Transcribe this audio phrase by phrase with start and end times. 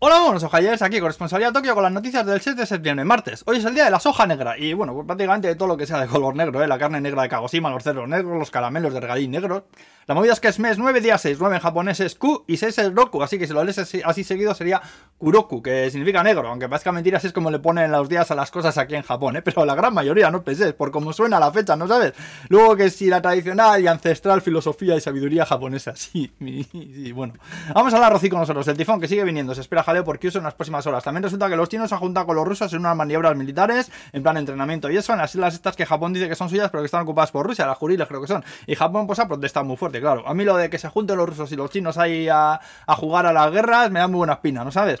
[0.00, 3.42] Hola, buenos ojalles, aquí corresponsalía Tokio con las noticias del 6 de septiembre, martes.
[3.46, 5.76] Hoy es el día de la soja negra y bueno, pues prácticamente de todo lo
[5.76, 6.68] que sea de color negro, ¿eh?
[6.68, 9.64] la carne negra de Kagoshima, los cerdos negros, los caramelos de regalín negros.
[10.06, 12.58] La movida es que es mes 9, día 6, 9 en japonés es Ku y
[12.58, 14.80] 6 es Roku, así que si lo lees así seguido sería
[15.18, 18.36] Kuroku, que significa negro, aunque parezca mentira, así es como le ponen los días a
[18.36, 19.42] las cosas aquí en Japón, ¿eh?
[19.42, 22.12] pero la gran mayoría, no penséis, por cómo suena la fecha, ¿no sabes?
[22.48, 27.34] Luego que si la tradicional y ancestral filosofía y sabiduría japonesa, sí, y, bueno.
[27.74, 30.20] Vamos a hablar Rocío con nosotros, el tifón que sigue viniendo, se espera jaleo por
[30.20, 31.02] Kyushu en las próximas horas.
[31.02, 33.90] También resulta que los chinos se han juntado con los rusos en unas maniobras militares,
[34.12, 36.70] en plan entrenamiento, y eso en las islas estas que Japón dice que son suyas,
[36.70, 39.26] pero que están ocupadas por Rusia, las Juriles creo que son, y Japón pues ha
[39.26, 40.26] protestado muy fuerte, claro.
[40.28, 42.60] A mí lo de que se junten los rusos y los chinos ahí a,
[42.96, 45.00] jugar a las guerras, me da muy buena espina, ¿no sabes?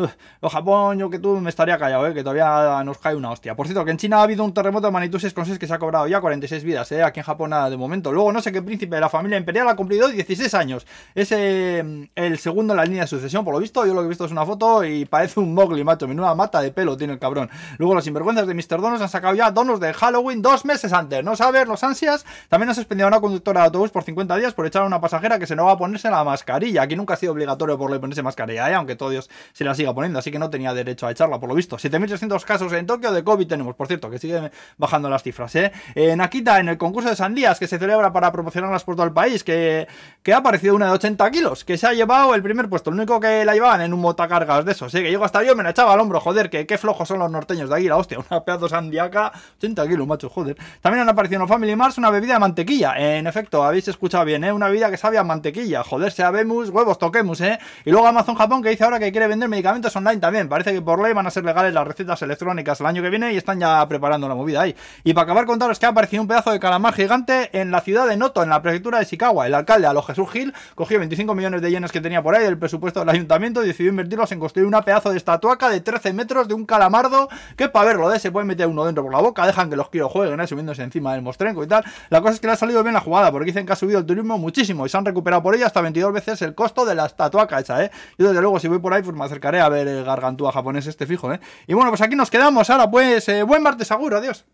[0.40, 2.14] Uf, Japón, yo que tú me estaría callado, ¿eh?
[2.14, 3.54] que todavía nos cae una hostia.
[3.54, 5.78] Por cierto, que en China ha habido un terremoto de magnitud 6,6 que se ha
[5.78, 7.02] cobrado ya 46 vidas, ¿eh?
[7.02, 8.12] aquí en Japón nada de momento.
[8.12, 10.86] Luego, no sé qué príncipe de la familia imperial ha cumplido 16 años.
[11.14, 13.84] Es eh, el segundo en la línea de sucesión, por lo visto.
[13.86, 16.08] Yo lo que he visto es una foto y parece un Mowgli, macho.
[16.08, 17.50] Menuda mata de pelo tiene el cabrón.
[17.78, 18.80] Luego, los sinvergüenzas de Mr.
[18.80, 21.22] Donos han sacado ya donos de Halloween dos meses antes.
[21.22, 21.66] ¿No sabes?
[21.68, 22.24] Los ansias.
[22.48, 25.00] También han suspendido a una conductora de autobús por 50 días por echar a una
[25.00, 26.82] pasajera que se no va a ponerse la mascarilla.
[26.82, 28.74] Aquí nunca ha sido obligatorio por ponerse mascarilla, ¿eh?
[28.74, 31.48] aunque todo Dios se la siga poniendo, así que no tenía derecho a echarla, por
[31.48, 31.76] lo visto.
[31.76, 35.72] 7.300 casos en Tokio de COVID tenemos, por cierto, que siguen bajando las cifras, ¿eh?
[35.94, 39.12] En Akita, en el concurso de sandías que se celebra para promocionarlas por todo el
[39.12, 39.86] país, que,
[40.22, 42.96] que ha aparecido una de 80 kilos, que se ha llevado el primer puesto, el
[42.96, 45.02] único que la llevaban en un motacargas de esos, ¿eh?
[45.02, 47.30] Que llego hasta yo, me la echaba al hombro, joder, que qué flojos son los
[47.30, 50.56] norteños de aquí, la hostia, una pedazo sandiaca, 80 kilos, macho, joder.
[50.80, 54.44] También han aparecido en Family Mars una bebida de mantequilla, en efecto, habéis escuchado bien,
[54.44, 54.52] ¿eh?
[54.52, 57.58] Una bebida que sabe a mantequilla, joder, sea vemos, huevos, toquemos, ¿eh?
[57.84, 60.82] Y luego Amazon Japón que dice ahora que quiere vender medicamentos online también, parece que
[60.82, 63.58] por ley van a ser legales las recetas electrónicas el año que viene y están
[63.58, 64.74] ya preparando la movida ahí.
[65.04, 68.06] Y para acabar contaros que ha aparecido un pedazo de calamar gigante en la ciudad
[68.06, 69.42] de Noto, en la prefectura de Chicago.
[69.44, 72.44] El alcalde, a lo Jesús Gil, cogió 25 millones de yenes que tenía por ahí
[72.44, 76.12] del presupuesto del ayuntamiento y decidió invertirlos en construir una pedazo de estatuaca de 13
[76.12, 79.20] metros de un calamardo que para verlo de se puede meter uno dentro por la
[79.20, 80.46] boca, dejan que los quiero jueguen, ¿eh?
[80.46, 81.84] subiéndose encima del mostrenco y tal.
[82.08, 83.98] La cosa es que le ha salido bien la jugada, porque dicen que ha subido
[83.98, 86.94] el turismo muchísimo y se han recuperado por ella hasta 22 veces el costo de
[86.94, 87.90] la estatuaca esa, ¿eh?
[88.18, 90.86] Yo desde luego si voy por ahí pues me acercaré a ver el gargantúa japonés
[90.86, 91.40] este fijo, ¿eh?
[91.66, 94.44] Y bueno, pues aquí nos quedamos ahora, pues eh, buen martes seguro, adiós.